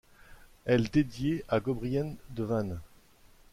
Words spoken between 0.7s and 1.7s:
dédiée à